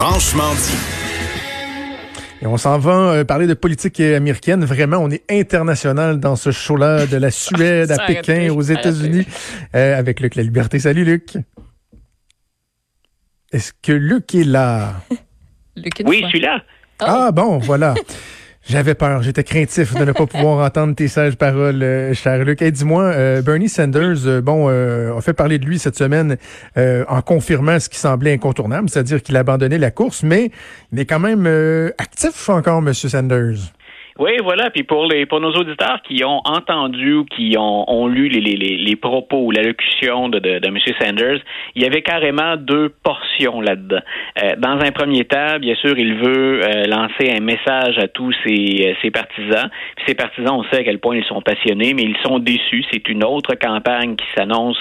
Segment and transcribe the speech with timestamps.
[0.00, 0.76] Franchement dit.
[2.40, 4.64] Et on s'en va euh, parler de politique américaine.
[4.64, 9.26] Vraiment, on est international dans ce show-là, de la Suède à Pékin, aux États-Unis,
[9.74, 10.78] euh, avec Luc La Liberté.
[10.78, 11.36] Salut Luc.
[13.50, 15.00] Est-ce que Luc est là?
[16.04, 16.62] oui, je suis là.
[17.00, 17.94] Ah bon, voilà.
[18.68, 22.60] J'avais peur, j'étais craintif de ne pas pouvoir entendre tes sages paroles, euh, cher Luc.
[22.60, 26.36] Et dis-moi, euh, Bernie Sanders, euh, bon, a fait parler de lui cette semaine
[26.76, 30.50] en confirmant ce qui semblait incontournable, c'est-à-dire qu'il abandonnait la course, mais
[30.92, 31.46] il est quand même
[31.96, 33.72] actif encore, Monsieur Sanders.
[34.18, 34.70] Oui, voilà.
[34.70, 38.40] Puis pour les pour nos auditeurs qui ont entendu ou qui ont, ont lu les,
[38.40, 40.76] les, les, propos ou l'allocution de, de, de, M.
[41.00, 41.40] Sanders,
[41.76, 44.00] il y avait carrément deux portions là-dedans.
[44.42, 48.34] Euh, dans un premier temps, bien sûr, il veut euh, lancer un message à tous
[48.44, 49.70] ses, euh, ses partisans.
[49.94, 52.84] Puis ses partisans, on sait à quel point ils sont passionnés, mais ils sont déçus.
[52.90, 54.78] C'est une autre campagne qui s'annonce,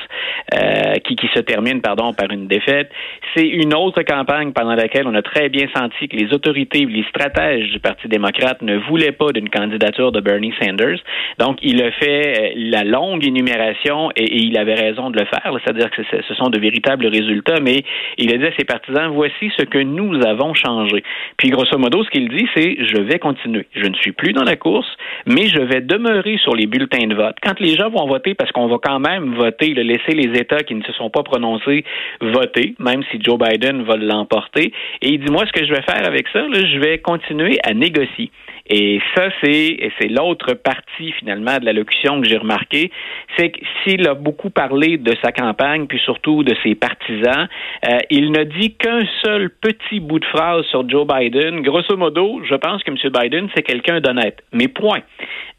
[0.56, 2.90] euh, qui, qui se termine, pardon, par une défaite.
[3.36, 7.06] C'est une autre campagne pendant laquelle on a très bien senti que les autorités, les
[7.10, 11.00] stratèges du Parti démocrate ne voulaient pas d'une candidature de Bernie Sanders.
[11.40, 15.54] Donc, il a fait euh, la longue énumération et, il avait raison de le faire.
[15.64, 17.84] C'est-à-dire que ce sont de véritables résultats, mais
[18.18, 21.04] il a dit à ses partisans, voici ce que nous avons changé.
[21.38, 23.68] Puis, grosso modo, ce qu'il dit, c'est, je vais continuer.
[23.76, 24.88] Je ne suis plus dans la course,
[25.26, 27.36] mais je vais demeurer sur les bulletins de vote.
[27.44, 30.64] Quand les gens vont voter, parce qu'on va quand même voter, le laisser les États
[30.64, 31.84] qui ne se sont pas prononcés
[32.22, 34.72] voter, même si Joe Biden va l'emporter.
[35.02, 37.74] Et il dit, moi, ce que je vais faire avec ça, je vais continuer à
[37.74, 38.32] négocier.
[38.70, 42.92] Et ça, c'est c'est l'autre partie finalement de l'allocution que j'ai remarqué,
[43.38, 47.48] c'est que s'il a beaucoup parlé de sa campagne, puis surtout de ses partisans,
[47.88, 51.62] euh, il ne dit qu'un seul petit bout de phrase sur Joe Biden.
[51.62, 52.98] Grosso modo, je pense que M.
[53.22, 54.44] Biden, c'est quelqu'un d'honnête.
[54.52, 55.02] Mais point.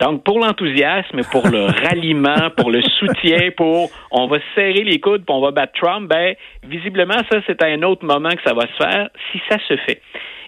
[0.01, 5.25] Donc, pour l'enthousiasme, pour le ralliement, pour le soutien, pour on va serrer les coudes,
[5.25, 8.55] puis on va battre Trump, ben, visiblement, ça, c'est à un autre moment que ça
[8.55, 10.01] va se faire, si ça se fait.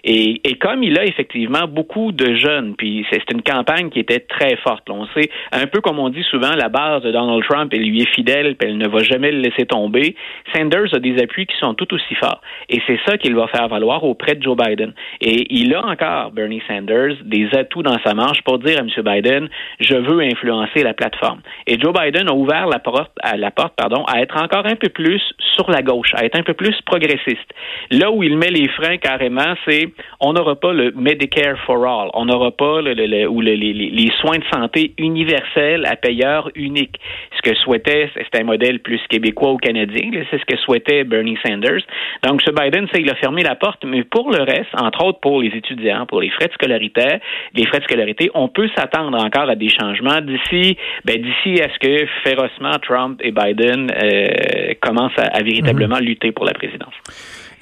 [0.03, 4.19] Et, et, comme il a effectivement beaucoup de jeunes, puis c'est une campagne qui était
[4.19, 4.89] très forte.
[4.89, 8.01] on sait, un peu comme on dit souvent, la base de Donald Trump, elle lui
[8.01, 10.15] est fidèle, puis elle ne va jamais le laisser tomber.
[10.55, 12.41] Sanders a des appuis qui sont tout aussi forts.
[12.69, 14.93] Et c'est ça qu'il va faire valoir auprès de Joe Biden.
[15.19, 18.89] Et il a encore, Bernie Sanders, des atouts dans sa manche pour dire à M.
[19.03, 21.41] Biden, je veux influencer la plateforme.
[21.67, 24.89] Et Joe Biden a ouvert la porte, la porte pardon, à être encore un peu
[24.89, 25.21] plus
[25.55, 27.53] sur la gauche, à être un peu plus progressiste.
[27.91, 32.09] Là où il met les freins carrément, c'est on n'aura pas le Medicare for All,
[32.13, 36.99] on n'aura pas le, ou les, soins de santé universels à payeur unique.
[37.37, 41.37] Ce que souhaitait, c'est un modèle plus québécois ou canadien, c'est ce que souhaitait Bernie
[41.45, 41.81] Sanders.
[42.23, 45.19] Donc, ce Biden, c'est il a fermé la porte, mais pour le reste, entre autres
[45.19, 47.19] pour les étudiants, pour les frais de scolarité,
[47.55, 51.69] les frais de scolarité, on peut s'attendre encore à des changements d'ici, ben, d'ici à
[51.73, 56.05] ce que férocement Trump et Biden euh, commencent à, véritablement mhm.
[56.05, 56.93] lutter pour la présidence.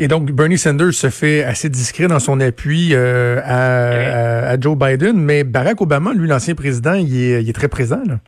[0.02, 4.78] Et donc, Bernie Sanders se fait assez discret dans son appui euh, à, à, Joe
[4.78, 8.02] Biden, mais Barack Obama, lui, l'ancien président, il est, il est très présent.
[8.08, 8.20] Là.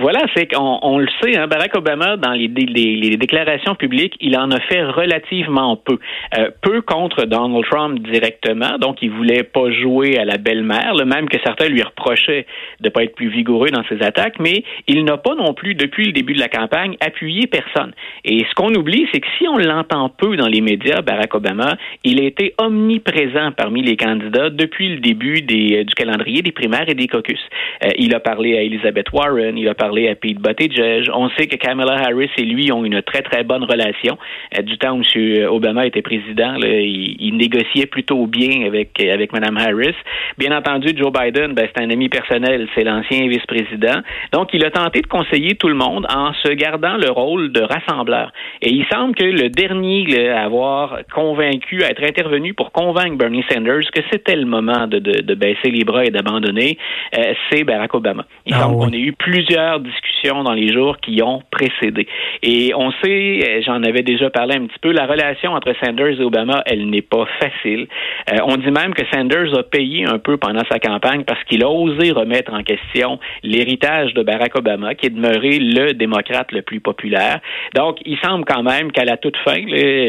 [0.00, 4.34] Voilà, c'est qu'on on le sait, hein, Barack Obama, dans les, les, déclarations publiques, il
[4.38, 5.98] en a fait relativement peu.
[6.38, 11.28] Euh, peu contre Donald Trump directement, donc il voulait pas jouer à la belle-mère, même
[11.28, 12.46] que certains lui reprochaient
[12.80, 16.06] de pas être plus vigoureux dans ses attaques, mais il n'a pas non plus, depuis
[16.06, 17.92] le début de la campagne, appuyé personne.
[18.24, 21.76] Et ce qu'on oublie, c'est que si on l'entend peu dans les médias, Barack Obama,
[22.04, 26.88] il a été omniprésent parmi les candidats depuis le début des, du calendrier des primaires
[26.88, 27.40] et des caucus.
[27.84, 31.10] Euh, il a parlé à Elizabeth Warren, il a parlé à Pete Buttigieg.
[31.14, 34.18] On sait que Kamala Harris et lui ont une très, très bonne relation.
[34.56, 35.48] Euh, du temps où M.
[35.48, 39.94] Obama était président, il, négociait plutôt bien avec, avec Mme Harris.
[40.36, 44.00] Bien entendu, Joe Biden, ben, c'est un ami personnel, c'est l'ancien vice-président.
[44.32, 47.62] Donc, il a tenté de conseiller tout le monde en se gardant le rôle de
[47.62, 48.32] rassembleur.
[48.62, 53.44] Et il semble que le dernier à avoir convaincu, à être intervenu pour convaincre Bernie
[53.50, 56.76] Sanders que c'était le moment de, de, baisser les bras et d'abandonner,
[57.16, 58.24] euh, c'est Barack Obama.
[58.46, 62.08] Il ah semble qu'on ait eu plusieurs discussions dans les jours qui ont précédé.
[62.42, 66.20] Et on sait, euh, j'en avais déjà parlé un petit peu, la relation entre Sanders
[66.20, 67.86] et Obama, elle n'est pas facile.
[68.32, 71.62] Euh, on dit même que Sanders a payé un peu pendant sa campagne parce qu'il
[71.62, 76.62] a osé remettre en question l'héritage de Barack Obama, qui est demeuré le démocrate le
[76.62, 77.40] plus populaire.
[77.74, 79.60] Donc, il semble quand même qu'à la toute fin,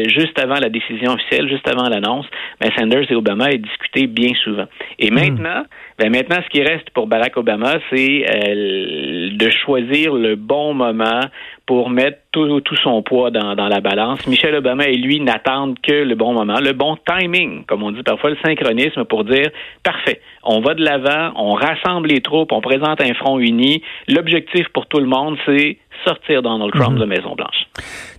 [0.08, 2.26] juste avant la décision officielle, juste avant l'annonce,
[2.60, 4.66] ben Sanders et Obama aient discuté bien souvent.
[4.98, 5.14] Et hmm.
[5.14, 5.62] maintenant,
[5.98, 11.22] ben maintenant, ce qui reste pour Barack Obama, c'est euh, de choisir le bon moment
[11.66, 14.26] pour mettre tout, tout son poids dans, dans, la balance.
[14.26, 18.02] Michel Obama et lui n'attendent que le bon moment, le bon timing, comme on dit
[18.02, 19.50] parfois, le synchronisme pour dire
[19.82, 23.82] parfait, on va de l'avant, on rassemble les troupes, on présente un front uni.
[24.08, 27.00] L'objectif pour tout le monde, c'est sortir Donald Trump -hmm.
[27.00, 27.66] de Maison-Blanche.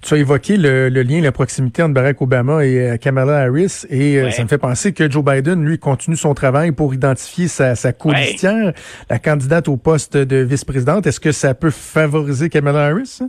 [0.01, 3.85] Tu as évoqué le, le, lien, la proximité entre Barack Obama et euh, Kamala Harris,
[3.89, 4.31] et euh, ouais.
[4.31, 7.93] ça me fait penser que Joe Biden, lui, continue son travail pour identifier sa, sa
[7.93, 8.73] colistière, ouais.
[9.09, 11.07] la candidate au poste de vice-présidente.
[11.07, 13.19] Est-ce que ça peut favoriser Kamala Harris?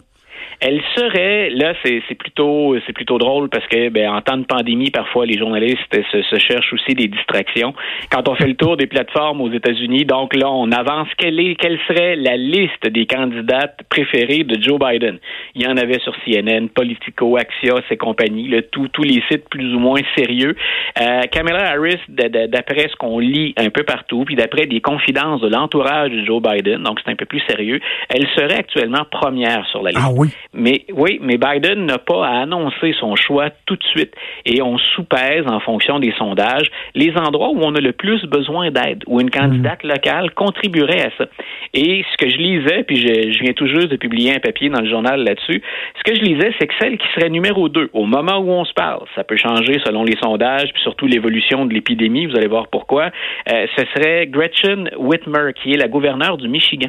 [0.61, 4.91] Elle serait, là, c'est plutôt, c'est plutôt drôle parce que, ben, en temps de pandémie,
[4.91, 5.79] parfois, les journalistes
[6.11, 7.75] se, cherchent aussi des distractions.
[8.11, 11.09] Quand on fait le tour des plateformes aux États-Unis, donc là, on avance.
[11.19, 15.19] Quelle est, quelle serait la liste des candidates préférées de Joe Biden?
[15.55, 19.49] Il y en avait sur CNN, Politico, Axios et compagnie, le tout, tous les sites
[19.49, 20.57] plus ou moins sérieux.
[21.01, 25.49] Euh, Kamala Harris, d'après ce qu'on lit un peu partout, puis d'après des confidences de
[25.49, 29.83] l'entourage de Joe Biden, donc c'est un peu plus sérieux, elle serait actuellement première sur
[29.83, 30.03] la liste.
[30.05, 30.34] Ah oui.
[30.53, 34.15] Mais oui, mais Biden n'a pas à annoncer son choix tout de suite.
[34.47, 38.71] Et on soupèse en fonction des sondages les endroits où on a le plus besoin
[38.71, 39.89] d'aide, où une candidate mmh.
[39.89, 41.27] locale contribuerait à ça.
[41.75, 44.69] Et ce que je lisais, puis je, je, viens tout juste de publier un papier
[44.69, 45.63] dans le journal là-dessus,
[45.99, 48.65] ce que je lisais, c'est que celle qui serait numéro deux, au moment où on
[48.65, 52.49] se parle, ça peut changer selon les sondages, puis surtout l'évolution de l'épidémie, vous allez
[52.49, 53.11] voir pourquoi,
[53.53, 56.89] euh, ce serait Gretchen Whitmer, qui est la gouverneure du Michigan.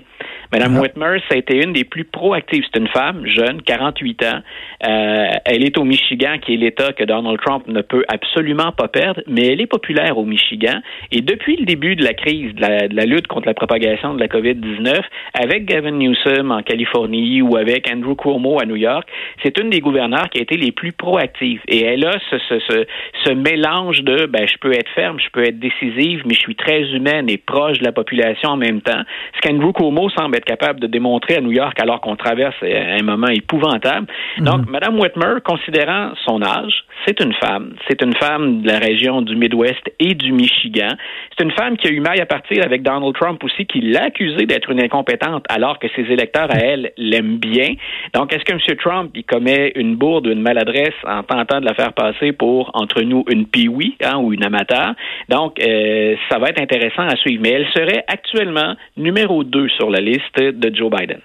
[0.52, 0.80] Madame mmh.
[0.80, 2.64] Whitmer, ça a été une des plus proactives.
[2.72, 4.40] C'est une femme jeune, 48 ans.
[4.88, 8.88] Euh, elle est au Michigan, qui est l'État que Donald Trump ne peut absolument pas
[8.88, 10.80] perdre, mais elle est populaire au Michigan.
[11.12, 12.62] Et depuis le début de la crise, de
[12.96, 15.02] la, lutte contre la propagation de la COVID-19,
[15.34, 19.08] avec Gavin Newsom en Californie ou avec Andrew Cuomo à New York,
[19.44, 21.62] c'est une des gouverneurs qui a été les plus proactives.
[21.68, 26.24] Et elle a ce mélange de, ben, je peux être ferme, je peux être décisive,
[26.26, 29.02] mais je suis très humaine et proche de la population en même temps.
[29.36, 33.04] Ce qu'Andrew Cuomo semble être capable de démontrer à New York alors qu'on traverse un
[33.04, 34.08] moment épouvantable.
[34.40, 34.72] Donc, mm -hmm.
[34.72, 37.76] Mme Whitmer, considérant son âge, c'est une femme.
[37.88, 40.94] C'est une femme de la région du Midwest et du Michigan.
[41.32, 44.06] C'est une femme qui a eu maille à partir avec Donald Trump aussi, qui l'a
[44.06, 47.70] accusée d'être une incompétente, alors que ses électeurs à elle l'aiment bien.
[48.14, 48.78] Donc, est-ce que M.
[48.78, 53.02] Trump, il commet une bourde, une maladresse en tentant de la faire passer pour, entre
[53.02, 54.94] nous, une piwi hein, ou une amateur?
[55.30, 57.42] Donc, euh, ça va être intéressant à suivre.
[57.44, 61.20] Mais elle serait actuellement numéro 2 sur la liste de Joe Biden.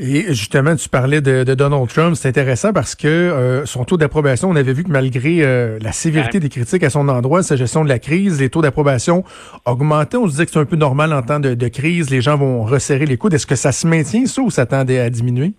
[0.00, 2.14] Et justement, tu parlais de, de Donald Trump.
[2.14, 5.90] C'est intéressant parce que euh, son taux d'approbation, on avait vu que malgré euh, la
[5.90, 9.24] sévérité des critiques à son endroit, sa gestion de la crise, les taux d'approbation
[9.64, 10.16] augmentaient.
[10.16, 12.10] On se disait que c'est un peu normal en temps de, de crise.
[12.10, 13.34] Les gens vont resserrer les coudes.
[13.34, 15.52] Est-ce que ça se maintient, ça, ou ça tend à diminuer?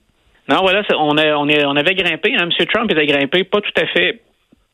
[0.48, 2.34] Non, voilà, on, a, on, est, on avait grimpé.
[2.38, 2.66] Hein, M.
[2.74, 4.22] Trump était grimpé, pas tout à fait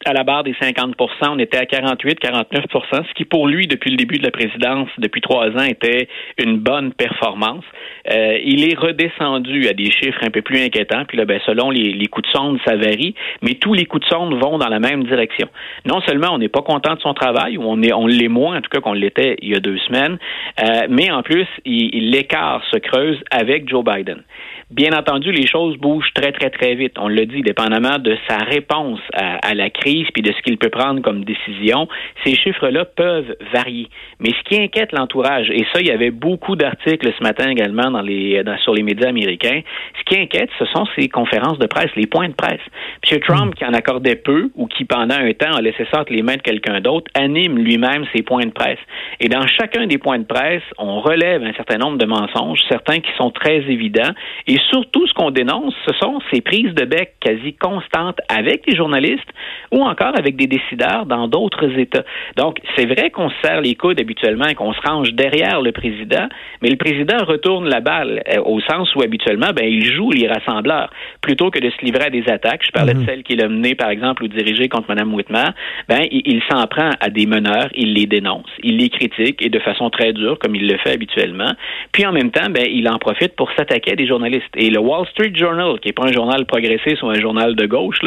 [0.05, 0.93] à la barre des 50%
[1.29, 4.89] on était à 48, 49% ce qui pour lui, depuis le début de la présidence,
[4.99, 6.07] depuis trois ans, était
[6.37, 7.63] une bonne performance.
[8.11, 11.69] Euh, il est redescendu à des chiffres un peu plus inquiétants, puis là, ben, selon
[11.71, 14.69] les, les coups de sonde, ça varie, mais tous les coups de sonde vont dans
[14.69, 15.47] la même direction.
[15.85, 18.57] Non seulement on n'est pas content de son travail, ou on est on l'est moins,
[18.57, 20.17] en tout cas qu'on l'était il y a deux semaines,
[20.63, 24.23] euh, mais en plus, l'écart se creuse avec Joe Biden.
[24.71, 26.93] Bien entendu, les choses bougent très, très, très vite.
[26.97, 30.57] On le dit, dépendamment de sa réponse à, à la crise puis de ce qu'il
[30.57, 31.87] peut prendre comme décision,
[32.23, 33.87] ces chiffres-là peuvent varier.
[34.19, 37.89] Mais ce qui inquiète l'entourage, et ça, il y avait beaucoup d'articles ce matin également
[37.89, 39.61] dans les, sur les médias américains,
[39.99, 42.61] ce qui inquiète, ce sont ces conférences de presse, les points de presse.
[43.09, 43.19] M.
[43.21, 46.37] Trump, qui en accordait peu ou qui, pendant un temps, a laissé entre les mains
[46.37, 48.79] de quelqu'un d'autre, anime lui-même ses points de presse.
[49.19, 52.99] Et dans chacun des points de presse, on relève un certain nombre de mensonges, certains
[52.99, 54.11] qui sont très évidents,
[54.47, 58.75] et surtout, ce qu'on dénonce, ce sont ces prises de bec quasi constantes avec les
[58.75, 59.29] journalistes
[59.71, 62.03] ou encore avec des décideurs dans d'autres États.
[62.37, 65.71] Donc, c'est vrai qu'on se serre les coudes habituellement et qu'on se range derrière le
[65.71, 66.27] président,
[66.61, 70.27] mais le président retourne la balle euh, au sens où habituellement, ben, il joue les
[70.27, 70.89] rassembleurs
[71.21, 72.63] plutôt que de se livrer à des attaques.
[72.65, 73.05] Je parlais mm -hmm.
[73.05, 75.49] de celle qu'il a menée, par exemple, ou dirigée contre Mme Whitmer.
[75.89, 79.49] Ben, il, il s'en prend à des meneurs, il les dénonce, il les critique et
[79.49, 81.53] de façon très dure, comme il le fait habituellement.
[81.93, 84.55] Puis en même temps, ben, il en profite pour s'attaquer à des journalistes.
[84.55, 87.65] Et le Wall Street Journal, qui n'est pas un journal progressiste ou un journal de
[87.65, 87.99] gauche,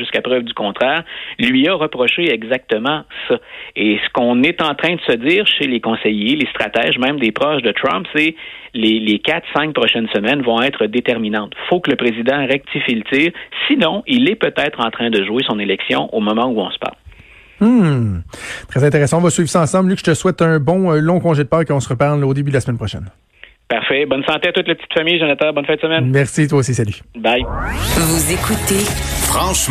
[0.00, 1.02] jusqu'à preuve du contraire,
[1.38, 3.38] lui a reproché exactement ça.
[3.76, 7.18] Et ce qu'on est en train de se dire chez les conseillers, les stratèges, même
[7.18, 8.34] des proches de Trump, c'est
[8.74, 11.52] les, les quatre, cinq prochaines semaines vont être déterminantes.
[11.56, 13.32] Il faut que le président rectifie le tir.
[13.66, 16.78] Sinon, il est peut-être en train de jouer son élection au moment où on se
[16.78, 16.96] parle.
[17.60, 18.20] Hmm.
[18.68, 19.18] Très intéressant.
[19.18, 19.90] On va suivre ça ensemble.
[19.90, 22.24] Luc, je te souhaite un bon euh, long congé de Pâques et on se reparle
[22.24, 23.06] au début de la semaine prochaine.
[23.68, 24.06] Parfait.
[24.06, 25.52] Bonne santé à toute la petite famille, Jonathan.
[25.52, 26.10] Bonne fin de semaine.
[26.10, 26.72] Merci, toi aussi.
[26.72, 26.94] Salut.
[27.18, 27.42] Bye.
[27.42, 28.84] Vous écoutez
[29.26, 29.66] Franchement.